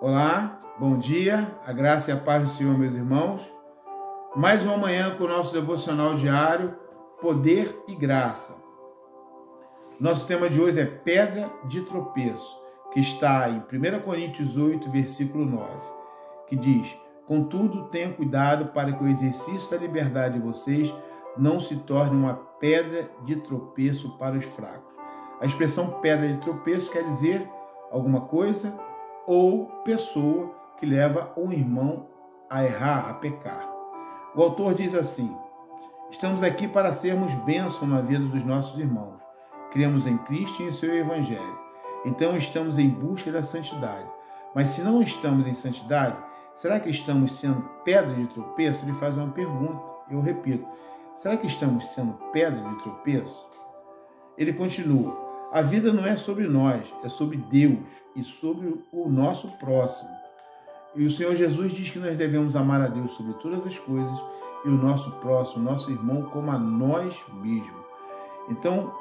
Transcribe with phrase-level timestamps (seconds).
[0.00, 3.42] Olá, bom dia, a graça e a paz do Senhor, meus irmãos.
[4.36, 6.72] Mais uma manhã com o nosso devocional diário,
[7.20, 8.54] Poder e Graça.
[9.98, 15.44] Nosso tema de hoje é Pedra de Tropeço, que está em 1 Coríntios 8, versículo
[15.44, 15.68] 9,
[16.46, 16.96] que diz:
[17.26, 20.94] Contudo, tenham cuidado para que o exercício da liberdade de vocês
[21.36, 24.94] não se torne uma pedra de tropeço para os fracos.
[25.40, 27.50] A expressão pedra de tropeço quer dizer
[27.90, 28.72] alguma coisa
[29.28, 32.06] ou pessoa que leva um irmão
[32.48, 33.70] a errar, a pecar.
[34.34, 35.36] O autor diz assim:
[36.10, 39.20] Estamos aqui para sermos bênção na vida dos nossos irmãos.
[39.70, 41.58] Cremos em Cristo e em seu Evangelho.
[42.06, 44.08] Então estamos em busca da santidade.
[44.54, 46.16] Mas se não estamos em santidade,
[46.54, 48.82] será que estamos sendo pedra de tropeço?
[48.82, 49.78] Ele faz uma pergunta,
[50.10, 50.66] eu repito:
[51.14, 53.46] será que estamos sendo pedra de tropeço?
[54.38, 59.48] Ele continua: a vida não é sobre nós, é sobre Deus e sobre o nosso
[59.58, 60.10] próximo.
[60.94, 64.18] E o Senhor Jesus diz que nós devemos amar a Deus sobre todas as coisas
[64.64, 67.86] e o nosso próximo, nosso irmão, como a nós mesmos.
[68.50, 68.92] Então,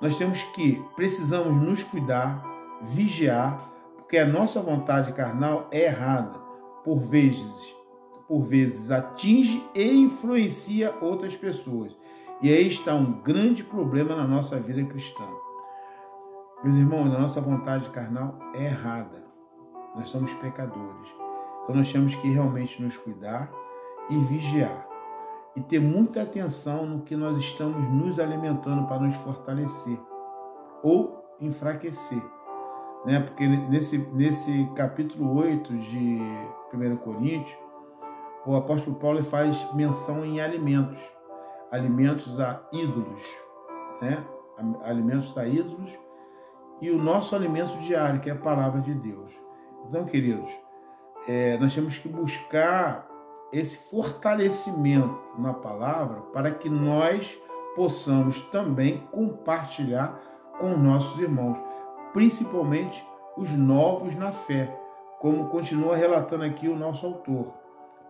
[0.00, 2.44] nós temos que, precisamos nos cuidar,
[2.82, 6.38] vigiar, porque a nossa vontade carnal é errada,
[6.84, 7.74] por vezes,
[8.28, 11.96] por vezes atinge e influencia outras pessoas.
[12.42, 15.24] E aí está um grande problema na nossa vida cristã.
[16.64, 19.22] Meus irmãos, a nossa vontade carnal é errada.
[19.94, 21.08] Nós somos pecadores.
[21.62, 23.52] Então nós temos que realmente nos cuidar
[24.08, 24.88] e vigiar.
[25.54, 30.00] E ter muita atenção no que nós estamos nos alimentando para nos fortalecer
[30.82, 32.22] ou enfraquecer.
[33.04, 33.20] Né?
[33.20, 36.18] Porque nesse, nesse capítulo 8 de
[36.72, 37.58] 1 Coríntios,
[38.46, 40.98] o apóstolo Paulo faz menção em alimentos,
[41.70, 43.22] alimentos a ídolos,
[44.00, 44.24] né?
[44.82, 45.92] alimentos a ídolos
[46.80, 49.32] e o nosso alimento diário, que é a palavra de Deus.
[49.88, 50.50] Então, queridos,
[51.26, 53.08] é, nós temos que buscar
[53.52, 57.38] esse fortalecimento na palavra para que nós
[57.76, 60.18] possamos também compartilhar
[60.58, 61.58] com os nossos irmãos,
[62.12, 63.04] principalmente
[63.36, 64.74] os novos na fé,
[65.18, 67.54] como continua relatando aqui o nosso autor.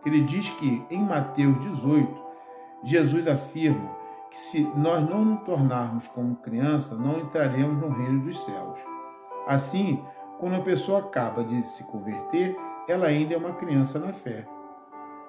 [0.05, 2.23] Ele diz que em Mateus 18,
[2.83, 4.04] Jesus afirma
[4.35, 8.77] que se nós não nos tornarmos como criança, não entraremos no reino dos céus.
[9.47, 10.03] Assim,
[10.41, 12.53] quando a pessoa acaba de se converter,
[12.85, 14.45] ela ainda é uma criança na fé.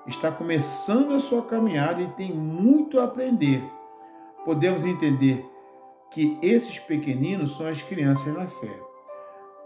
[0.08, 3.62] Está começando a sua caminhada e tem muito a aprender.
[4.44, 5.48] Podemos entender
[6.10, 8.76] que esses pequeninos são as crianças na fé.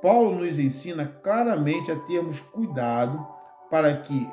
[0.03, 3.27] Paulo nos ensina claramente a termos cuidado
[3.71, 4.29] para que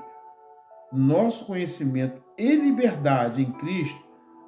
[0.92, 4.07] nosso conhecimento e liberdade em Cristo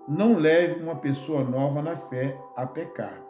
[0.09, 3.21] não leve uma pessoa nova na fé a pecar.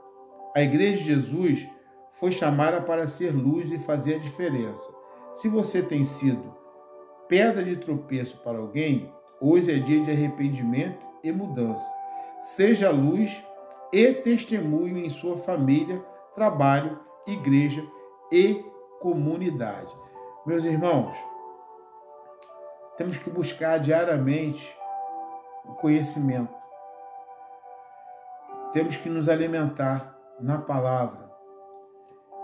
[0.56, 1.68] A Igreja de Jesus
[2.14, 4.90] foi chamada para ser luz e fazer a diferença.
[5.34, 6.56] Se você tem sido
[7.28, 11.86] pedra de tropeço para alguém, hoje é dia de arrependimento e mudança.
[12.40, 13.44] Seja luz
[13.92, 16.02] e testemunho em sua família,
[16.34, 16.98] trabalho,
[17.28, 17.86] igreja
[18.32, 18.64] e
[19.02, 19.94] comunidade.
[20.46, 21.14] Meus irmãos,
[22.96, 24.74] temos que buscar diariamente
[25.66, 26.59] o conhecimento
[28.74, 31.30] temos que nos alimentar na palavra.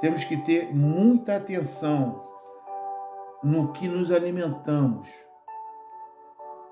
[0.01, 2.23] Temos que ter muita atenção
[3.43, 5.07] no que nos alimentamos,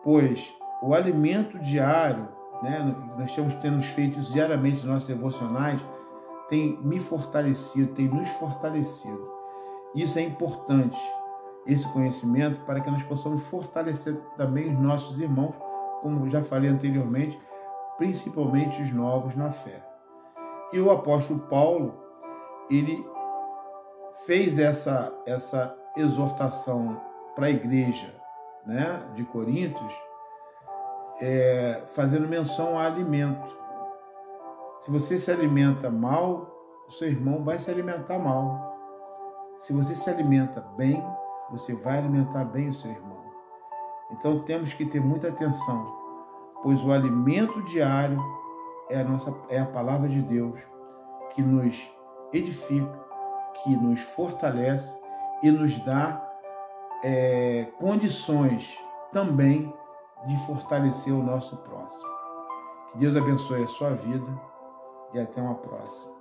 [0.04, 2.28] pois o alimento diário,
[2.62, 5.80] né, nós temos tendo feito diariamente nos nossos devocionais,
[6.50, 9.32] tem me fortalecido, tem nos fortalecido.
[9.96, 11.00] Isso é importante,
[11.66, 15.56] esse conhecimento, para que nós possamos fortalecer também os nossos irmãos,
[16.02, 17.40] como já falei anteriormente,
[18.04, 19.82] principalmente os novos na fé.
[20.74, 22.04] E o apóstolo Paulo,
[22.70, 23.08] ele
[24.26, 27.00] fez essa, essa exortação
[27.34, 28.14] para a igreja
[28.66, 29.94] né, de Coríntios,
[31.22, 33.58] é, fazendo menção a alimento.
[34.82, 36.52] Se você se alimenta mal,
[36.90, 38.76] o seu irmão vai se alimentar mal.
[39.62, 41.02] Se você se alimenta bem,
[41.50, 43.24] você vai alimentar bem o seu irmão.
[44.12, 46.03] Então temos que ter muita atenção
[46.64, 48.20] pois o alimento diário
[48.90, 50.60] é a, nossa, é a palavra de Deus
[51.36, 51.76] que nos
[52.32, 53.04] edifica,
[53.64, 54.90] que nos fortalece
[55.44, 56.26] e nos dá
[57.04, 58.78] é, condições
[59.12, 59.74] também
[60.26, 62.14] de fortalecer o nosso próximo.
[62.92, 64.42] Que Deus abençoe a sua vida
[65.14, 66.13] e até uma próxima.